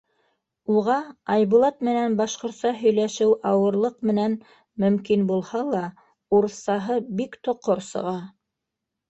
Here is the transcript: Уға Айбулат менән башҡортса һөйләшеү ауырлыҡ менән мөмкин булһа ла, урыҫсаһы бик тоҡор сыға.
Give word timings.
Уға 0.75 0.93
Айбулат 1.33 1.83
менән 1.89 2.15
башҡортса 2.21 2.71
һөйләшеү 2.77 3.35
ауырлыҡ 3.51 3.99
менән 4.13 4.39
мөмкин 4.85 5.29
булһа 5.33 5.63
ла, 5.69 5.85
урыҫсаһы 6.39 6.99
бик 7.23 7.39
тоҡор 7.51 7.85
сыға. 7.93 8.17